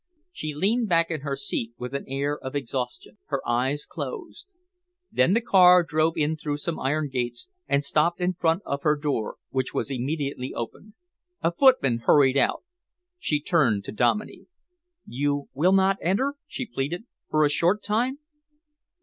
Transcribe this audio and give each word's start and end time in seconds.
She 0.31 0.55
leaned 0.55 0.89
back 0.89 1.11
in 1.11 1.21
her 1.21 1.35
seat 1.35 1.73
with 1.77 1.93
an 1.93 2.05
air 2.07 2.35
of 2.35 2.55
exhaustion. 2.55 3.19
Her 3.27 3.47
eyes 3.47 3.85
closed. 3.85 4.47
Then 5.11 5.33
the 5.35 5.41
car 5.41 5.83
drove 5.83 6.17
in 6.17 6.37
through 6.37 6.57
some 6.57 6.79
iron 6.79 7.07
gates 7.07 7.47
and 7.67 7.83
stopped 7.83 8.19
in 8.19 8.33
front 8.33 8.63
of 8.65 8.81
her 8.81 8.95
door, 8.95 9.35
which 9.51 9.75
was 9.75 9.91
immediately 9.91 10.55
opened. 10.55 10.95
A 11.43 11.51
footman 11.51 11.99
hurried 11.99 12.35
out. 12.35 12.63
She 13.19 13.39
turned 13.39 13.83
to 13.83 13.91
Dominey. 13.91 14.47
"You 15.05 15.49
will 15.53 15.71
not 15.71 15.97
enter," 16.01 16.33
she 16.47 16.65
pleaded, 16.65 17.03
"for 17.29 17.45
a 17.45 17.49
short 17.51 17.83
time?" 17.83 18.17